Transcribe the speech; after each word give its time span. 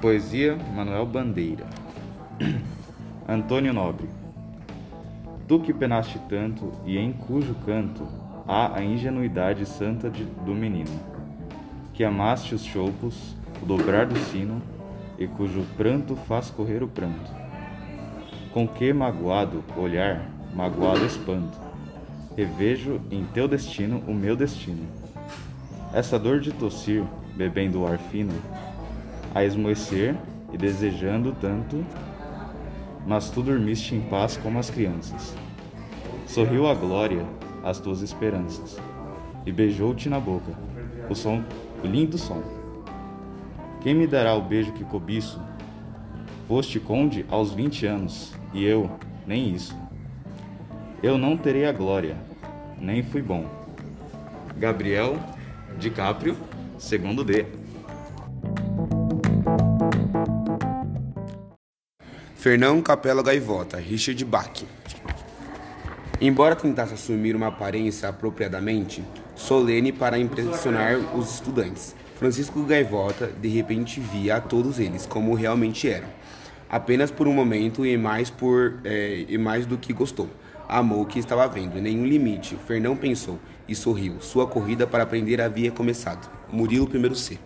Poesia 0.00 0.58
Manuel 0.74 1.06
Bandeira 1.06 1.66
Antônio 3.26 3.72
Nobre 3.72 4.08
Tu 5.48 5.60
que 5.60 5.72
penaste 5.72 6.18
tanto 6.28 6.72
e 6.84 6.98
em 6.98 7.12
cujo 7.12 7.54
canto 7.64 8.06
há 8.46 8.76
a 8.76 8.84
ingenuidade 8.84 9.64
santa 9.64 10.10
de, 10.10 10.24
do 10.24 10.52
menino, 10.52 10.90
que 11.94 12.04
amaste 12.04 12.54
os 12.54 12.64
choupos, 12.64 13.36
o 13.62 13.66
dobrar 13.66 14.06
do 14.06 14.18
sino 14.18 14.60
e 15.18 15.26
cujo 15.26 15.64
pranto 15.76 16.16
faz 16.16 16.50
correr 16.50 16.82
o 16.82 16.88
pranto. 16.88 17.30
Com 18.52 18.66
que 18.66 18.92
magoado 18.92 19.62
olhar, 19.76 20.28
magoado 20.52 21.06
espanto, 21.06 21.58
revejo 22.36 23.00
em 23.10 23.24
teu 23.24 23.46
destino 23.46 24.02
o 24.06 24.12
meu 24.12 24.36
destino. 24.36 24.86
Essa 25.94 26.18
dor 26.18 26.40
de 26.40 26.52
tossir, 26.52 27.04
bebendo 27.36 27.82
o 27.82 27.86
ar 27.86 27.98
fino, 27.98 28.32
a 29.36 29.44
esmoecer 29.44 30.16
e 30.50 30.56
desejando 30.56 31.30
tanto, 31.38 31.84
mas 33.06 33.28
tu 33.28 33.42
dormiste 33.42 33.94
em 33.94 34.00
paz 34.00 34.38
como 34.38 34.58
as 34.58 34.70
crianças. 34.70 35.36
Sorriu 36.26 36.66
a 36.66 36.72
glória 36.72 37.22
às 37.62 37.78
tuas 37.78 38.00
esperanças 38.00 38.78
e 39.44 39.52
beijou-te 39.52 40.08
na 40.08 40.18
boca 40.18 40.52
o 41.10 41.14
som, 41.14 41.44
o 41.84 41.86
lindo 41.86 42.16
som. 42.16 42.42
Quem 43.82 43.94
me 43.94 44.06
dará 44.06 44.34
o 44.34 44.40
beijo 44.40 44.72
que 44.72 44.84
cobiço? 44.84 45.38
Foste 46.48 46.80
conde 46.80 47.26
aos 47.28 47.52
vinte 47.52 47.84
anos 47.84 48.32
e 48.54 48.64
eu 48.64 48.90
nem 49.26 49.54
isso. 49.54 49.76
Eu 51.02 51.18
não 51.18 51.36
terei 51.36 51.66
a 51.66 51.72
glória, 51.72 52.16
nem 52.80 53.02
fui 53.02 53.20
bom. 53.20 53.44
Gabriel 54.56 55.18
DiCaprio, 55.78 56.38
segundo 56.78 57.22
D. 57.22 57.65
Fernão 62.46 62.80
Capela 62.80 63.24
Gaivota, 63.24 63.76
Richard 63.76 64.24
Bach. 64.24 64.64
Embora 66.20 66.54
tentasse 66.54 66.94
assumir 66.94 67.34
uma 67.34 67.48
aparência 67.48 68.08
apropriadamente 68.08 69.02
solene 69.34 69.90
para 69.90 70.16
impressionar 70.16 70.96
os 71.16 71.34
estudantes, 71.34 71.96
Francisco 72.14 72.62
Gaivota 72.62 73.32
de 73.42 73.48
repente 73.48 73.98
via 73.98 74.36
a 74.36 74.40
todos 74.40 74.78
eles 74.78 75.06
como 75.06 75.34
realmente 75.34 75.88
eram, 75.88 76.06
apenas 76.70 77.10
por 77.10 77.26
um 77.26 77.32
momento 77.32 77.84
e 77.84 77.98
mais 77.98 78.30
por 78.30 78.78
é, 78.84 79.24
e 79.28 79.36
mais 79.36 79.66
do 79.66 79.76
que 79.76 79.92
gostou. 79.92 80.30
Amou 80.68 81.02
o 81.02 81.06
que 81.06 81.18
estava 81.18 81.48
vendo, 81.48 81.80
nenhum 81.80 82.06
limite. 82.06 82.56
Fernão 82.64 82.96
pensou 82.96 83.40
e 83.66 83.74
sorriu. 83.74 84.20
Sua 84.20 84.46
corrida 84.46 84.86
para 84.86 85.02
aprender 85.02 85.40
havia 85.40 85.72
começado. 85.72 86.30
Murilo 86.52 86.86
primeiro 86.86 87.16
C. 87.16 87.40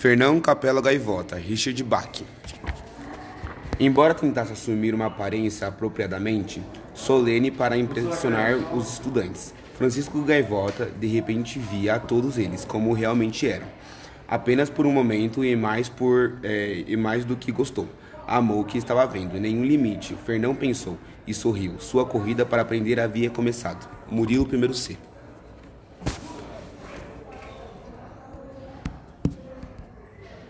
Fernão 0.00 0.40
Capela 0.40 0.80
Gaivota, 0.80 1.36
Richard 1.36 1.84
Bach. 1.84 2.24
Embora 3.78 4.14
tentasse 4.14 4.50
assumir 4.50 4.94
uma 4.94 5.08
aparência 5.08 5.66
apropriadamente 5.66 6.62
solene 6.94 7.50
para 7.50 7.76
impressionar 7.76 8.54
os 8.74 8.94
estudantes, 8.94 9.52
Francisco 9.74 10.22
Gaivota 10.22 10.86
de 10.86 11.06
repente 11.06 11.58
via 11.58 11.96
a 11.96 11.98
todos 11.98 12.38
eles 12.38 12.64
como 12.64 12.94
realmente 12.94 13.46
eram, 13.46 13.66
apenas 14.26 14.70
por 14.70 14.86
um 14.86 14.90
momento 14.90 15.44
e 15.44 15.54
mais 15.54 15.90
por 15.90 16.38
é, 16.42 16.82
e 16.86 16.96
mais 16.96 17.26
do 17.26 17.36
que 17.36 17.52
gostou. 17.52 17.86
Amou 18.26 18.62
o 18.62 18.64
que 18.64 18.78
estava 18.78 19.06
vendo, 19.06 19.38
nenhum 19.38 19.66
limite. 19.66 20.16
Fernão 20.24 20.54
pensou 20.54 20.96
e 21.26 21.34
sorriu. 21.34 21.78
Sua 21.78 22.06
corrida 22.06 22.46
para 22.46 22.62
aprender 22.62 22.98
havia 22.98 23.28
começado. 23.28 23.86
Murilo 24.10 24.46
primeiro 24.46 24.72
C. 24.72 24.96